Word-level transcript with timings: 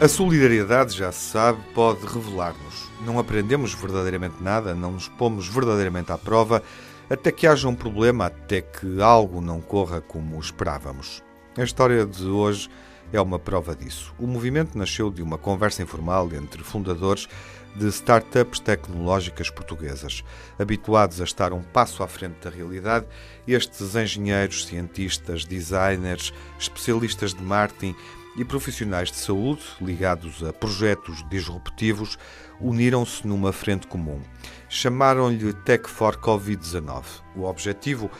A 0.00 0.06
solidariedade, 0.06 0.96
já 0.96 1.10
se 1.10 1.30
sabe, 1.30 1.58
pode 1.74 2.06
revelar-nos. 2.06 2.88
Não 3.04 3.18
aprendemos 3.18 3.74
verdadeiramente 3.74 4.36
nada, 4.40 4.72
não 4.72 4.92
nos 4.92 5.08
pomos 5.08 5.48
verdadeiramente 5.48 6.12
à 6.12 6.16
prova, 6.16 6.62
até 7.10 7.32
que 7.32 7.48
haja 7.48 7.66
um 7.66 7.74
problema, 7.74 8.26
até 8.26 8.60
que 8.60 9.02
algo 9.02 9.40
não 9.40 9.60
corra 9.60 10.00
como 10.00 10.38
esperávamos. 10.38 11.20
A 11.56 11.64
história 11.64 12.06
de 12.06 12.26
hoje 12.26 12.70
é 13.12 13.20
uma 13.20 13.38
prova 13.38 13.74
disso. 13.74 14.14
O 14.18 14.26
movimento 14.26 14.76
nasceu 14.76 15.10
de 15.10 15.22
uma 15.22 15.38
conversa 15.38 15.82
informal 15.82 16.28
entre 16.32 16.62
fundadores 16.62 17.28
de 17.74 17.86
startups 17.88 18.60
tecnológicas 18.60 19.50
portuguesas. 19.50 20.24
Habituados 20.58 21.20
a 21.20 21.24
estar 21.24 21.52
um 21.52 21.62
passo 21.62 22.02
à 22.02 22.08
frente 22.08 22.36
da 22.42 22.50
realidade, 22.50 23.06
estes 23.46 23.94
engenheiros, 23.94 24.66
cientistas, 24.66 25.44
designers, 25.44 26.32
especialistas 26.58 27.32
de 27.32 27.42
marketing 27.42 27.94
e 28.36 28.44
profissionais 28.44 29.10
de 29.10 29.16
saúde 29.16 29.62
ligados 29.80 30.44
a 30.44 30.52
projetos 30.52 31.28
disruptivos 31.28 32.16
uniram-se 32.60 33.26
numa 33.26 33.52
frente 33.52 33.86
comum. 33.86 34.20
Chamaram-lhe 34.68 35.52
Tech 35.52 35.88
for 35.88 36.16
Covid-19. 36.16 37.04
O 37.36 37.44
objetivo 37.44 38.10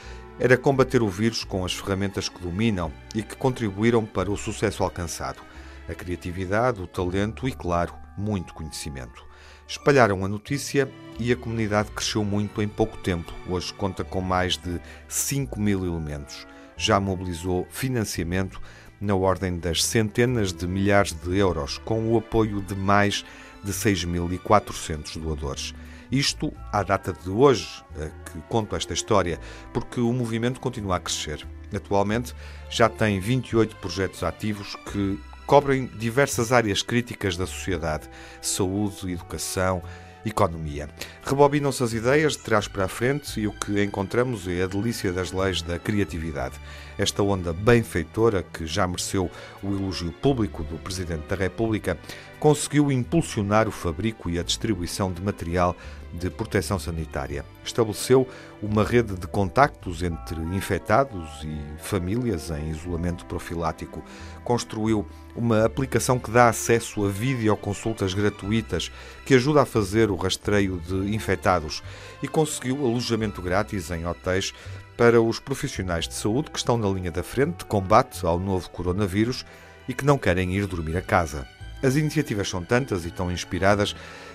era 0.41 0.57
combater 0.57 1.03
o 1.03 1.09
vírus 1.09 1.43
com 1.43 1.65
as 1.65 1.75
ferramentas 1.75 2.29
que 2.29 2.41
dominam 2.41 2.93
e 3.15 3.23
que 3.23 3.37
contribuíram 3.37 4.05
para 4.05 4.31
o 4.31 4.37
sucesso 4.37 4.85
alcançado: 4.85 5.41
a 5.89 5.95
criatividade, 5.95 6.81
o 6.81 6.87
talento 6.87 7.49
e, 7.49 7.53
claro, 7.53 7.95
muito 8.17 8.55
conhecimento. 8.55 9.27
Espalharam 9.67 10.25
a 10.25 10.29
notícia 10.29 10.91
e 11.19 11.33
a 11.33 11.37
comunidade 11.37 11.91
cresceu 11.91 12.25
muito 12.25 12.63
em 12.63 12.69
pouco 12.69 12.97
tempo. 12.99 13.33
Hoje 13.49 13.73
conta 13.75 14.05
com 14.05 14.21
mais 14.21 14.57
de 14.57 14.81
5 15.09 15.61
mil 15.61 15.85
elementos. 15.85 16.47
Já 16.77 17.01
mobilizou 17.01 17.67
financiamento 17.69 18.61
na 19.01 19.15
ordem 19.15 19.59
das 19.59 19.85
centenas 19.85 20.53
de 20.53 20.67
milhares 20.67 21.13
de 21.13 21.37
euros, 21.37 21.79
com 21.79 22.13
o 22.13 22.17
apoio 22.17 22.63
de 22.63 22.75
mais 22.75 23.25
de 23.63 23.73
6.400 23.73 25.19
doadores. 25.21 25.75
Isto 26.11 26.53
à 26.73 26.83
data 26.83 27.13
de 27.13 27.29
hoje, 27.31 27.85
que 28.33 28.41
conto 28.49 28.75
esta 28.75 28.95
história, 28.95 29.39
porque 29.73 30.01
o 30.01 30.13
movimento 30.13 30.61
continua 30.61 30.97
a 30.97 31.01
crescer. 31.01 31.47
Atualmente 31.75 32.35
já 32.71 32.89
tem 32.89 33.21
28 33.21 33.77
projetos 33.77 34.23
ativos 34.23 34.75
que 34.91 35.21
cobrem 35.47 35.87
diversas 35.87 36.51
áreas 36.53 36.83
críticas 36.83 37.37
da 37.37 37.47
sociedade: 37.47 38.09
saúde, 38.41 39.13
educação, 39.13 39.83
economia. 40.25 40.89
Rebobinam-se 41.29 41.83
as 41.83 41.93
ideias 41.93 42.33
de 42.33 42.39
trás 42.39 42.67
para 42.67 42.87
a 42.87 42.89
frente 42.89 43.39
e 43.39 43.47
o 43.47 43.53
que 43.53 43.85
encontramos 43.85 44.49
é 44.49 44.63
a 44.63 44.67
delícia 44.67 45.13
das 45.13 45.31
leis 45.31 45.61
da 45.61 45.79
criatividade. 45.79 46.55
Esta 46.97 47.23
onda 47.23 47.53
benfeitora, 47.53 48.43
que 48.43 48.67
já 48.67 48.87
mereceu 48.87 49.31
o 49.63 49.67
elogio 49.67 50.11
público 50.11 50.63
do 50.63 50.79
Presidente 50.79 51.27
da 51.29 51.37
República, 51.37 51.99
conseguiu 52.41 52.91
impulsionar 52.91 53.69
o 53.69 53.71
fabrico 53.71 54.31
e 54.31 54.39
a 54.39 54.43
distribuição 54.43 55.13
de 55.13 55.21
material 55.21 55.77
de 56.13 56.31
proteção 56.31 56.79
sanitária. 56.79 57.45
Estabeleceu 57.65 58.27
uma 58.63 58.83
rede 58.83 59.15
de 59.15 59.27
contactos 59.27 60.03
entre 60.03 60.41
infectados 60.55 61.29
e 61.45 61.83
famílias 61.83 62.51
em 62.51 62.71
isolamento 62.71 63.27
profilático. 63.27 64.03
Construiu 64.43 65.07
uma 65.37 65.65
aplicação 65.65 66.19
que 66.19 66.31
dá 66.31 66.49
acesso 66.49 67.05
a 67.05 67.09
videoconsultas 67.09 68.15
gratuitas 68.15 68.91
que 69.27 69.35
ajuda 69.35 69.63
a 69.63 69.67
fazer 69.67 70.11
o 70.11 70.17
rastreio 70.17 70.81
de 70.81 71.15
infectados 71.19 71.83
e 72.23 72.29
conseguiu 72.29 72.87
alojamento 72.87 73.43
grátis 73.43 73.91
em 73.91 74.07
hotéis 74.07 74.55
para 74.97 75.21
os 75.21 75.39
profissionais 75.39 76.09
de 76.09 76.15
saúde 76.15 76.51
que 76.51 76.59
estão 76.59 76.79
na 76.79 76.89
linha 76.89 77.11
da 77.11 77.23
frente 77.23 77.59
de 77.59 77.65
combate 77.67 78.25
ao 78.25 78.39
novo 78.39 78.71
coronavírus 78.71 79.45
e 79.89 79.93
que 79.93 80.05
não 80.05 80.17
querem 80.17 80.55
ir 80.55 80.67
dormir 80.67 80.97
a 80.97 81.03
casa. 81.03 81.47
As 81.83 81.97
iniciativas 81.97 82.49
são 82.49 82.65
tantas 82.65 83.05
e 83.05 83.11
tão 83.11 83.31
inspiradas 83.31 83.95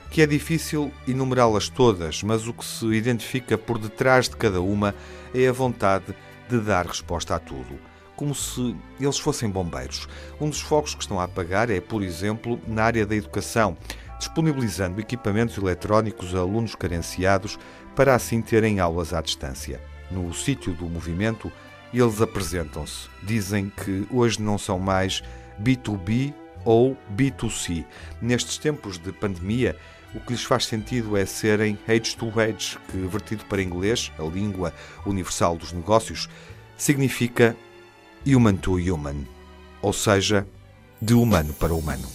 que 0.09 0.21
é 0.21 0.27
difícil 0.27 0.91
enumerá-las 1.07 1.67
todas, 1.67 2.21
mas 2.21 2.47
o 2.47 2.53
que 2.53 2.63
se 2.63 2.85
identifica 2.85 3.57
por 3.57 3.77
detrás 3.79 4.29
de 4.29 4.35
cada 4.35 4.61
uma 4.61 4.93
é 5.33 5.47
a 5.47 5.51
vontade 5.51 6.15
de 6.47 6.59
dar 6.59 6.85
resposta 6.85 7.35
a 7.35 7.39
tudo, 7.39 7.79
como 8.15 8.35
se 8.35 8.75
eles 8.99 9.17
fossem 9.17 9.49
bombeiros. 9.49 10.07
Um 10.39 10.49
dos 10.49 10.61
focos 10.61 10.93
que 10.93 11.01
estão 11.01 11.19
a 11.19 11.23
apagar 11.23 11.69
é, 11.69 11.81
por 11.81 12.03
exemplo, 12.03 12.59
na 12.67 12.83
área 12.83 13.05
da 13.05 13.15
educação, 13.15 13.75
disponibilizando 14.23 15.01
equipamentos 15.01 15.57
eletrónicos 15.57 16.33
a 16.33 16.39
alunos 16.39 16.75
carenciados 16.75 17.59
para 17.95 18.15
assim 18.15 18.41
terem 18.41 18.79
aulas 18.79 19.13
à 19.13 19.21
distância. 19.21 19.81
No 20.09 20.33
sítio 20.33 20.73
do 20.73 20.85
movimento, 20.85 21.51
eles 21.93 22.21
apresentam-se. 22.21 23.09
Dizem 23.21 23.69
que 23.69 24.07
hoje 24.09 24.41
não 24.41 24.57
são 24.57 24.79
mais 24.79 25.21
B2B 25.61 26.33
ou 26.63 26.97
B2C. 27.15 27.85
Nestes 28.21 28.57
tempos 28.57 28.97
de 28.97 29.11
pandemia, 29.11 29.75
o 30.15 30.19
que 30.19 30.31
lhes 30.31 30.43
faz 30.43 30.65
sentido 30.65 31.17
é 31.17 31.25
serem 31.25 31.77
age 31.87 32.15
to 32.15 32.31
age, 32.39 32.77
que 32.89 32.97
vertido 32.97 33.43
para 33.45 33.61
inglês, 33.61 34.11
a 34.17 34.23
língua 34.23 34.73
universal 35.05 35.57
dos 35.57 35.73
negócios, 35.73 36.29
significa 36.77 37.55
human 38.25 38.55
to 38.55 38.77
human, 38.77 39.25
ou 39.81 39.91
seja, 39.91 40.47
de 41.01 41.13
humano 41.13 41.53
para 41.53 41.73
humano. 41.73 42.07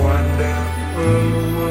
Wonderful. 0.00 0.32
wonder. 1.02 1.61